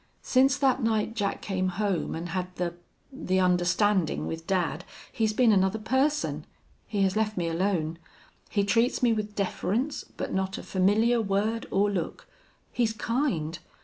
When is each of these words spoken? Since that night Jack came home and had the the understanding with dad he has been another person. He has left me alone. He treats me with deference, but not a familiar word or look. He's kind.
Since 0.23 0.57
that 0.57 0.81
night 0.81 1.13
Jack 1.13 1.43
came 1.43 1.67
home 1.67 2.15
and 2.15 2.29
had 2.29 2.55
the 2.55 2.73
the 3.13 3.39
understanding 3.39 4.25
with 4.25 4.47
dad 4.47 4.83
he 5.11 5.23
has 5.25 5.31
been 5.31 5.51
another 5.51 5.77
person. 5.77 6.47
He 6.87 7.03
has 7.03 7.15
left 7.15 7.37
me 7.37 7.47
alone. 7.47 7.99
He 8.49 8.63
treats 8.63 9.03
me 9.03 9.13
with 9.13 9.35
deference, 9.35 10.03
but 10.03 10.33
not 10.33 10.57
a 10.57 10.63
familiar 10.63 11.21
word 11.21 11.67
or 11.69 11.87
look. 11.91 12.25
He's 12.71 12.93
kind. 12.93 13.59